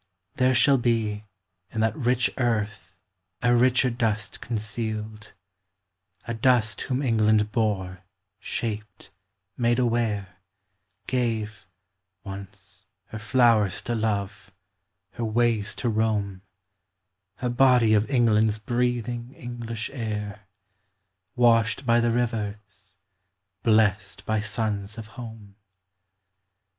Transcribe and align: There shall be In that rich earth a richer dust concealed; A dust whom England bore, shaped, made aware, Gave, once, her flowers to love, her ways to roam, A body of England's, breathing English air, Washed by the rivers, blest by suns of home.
There 0.37 0.55
shall 0.55 0.79
be 0.79 1.25
In 1.69 1.81
that 1.81 1.95
rich 1.95 2.31
earth 2.39 2.95
a 3.43 3.55
richer 3.55 3.91
dust 3.91 4.41
concealed; 4.41 5.33
A 6.27 6.33
dust 6.33 6.81
whom 6.81 7.03
England 7.03 7.51
bore, 7.51 8.01
shaped, 8.39 9.11
made 9.57 9.77
aware, 9.77 10.37
Gave, 11.05 11.67
once, 12.23 12.87
her 13.09 13.19
flowers 13.19 13.79
to 13.83 13.93
love, 13.93 14.51
her 15.11 15.23
ways 15.23 15.75
to 15.75 15.87
roam, 15.87 16.41
A 17.39 17.49
body 17.51 17.93
of 17.93 18.09
England's, 18.09 18.57
breathing 18.57 19.35
English 19.35 19.91
air, 19.93 20.47
Washed 21.35 21.85
by 21.85 21.99
the 21.99 22.09
rivers, 22.09 22.97
blest 23.61 24.25
by 24.25 24.41
suns 24.41 24.97
of 24.97 25.05
home. 25.13 25.57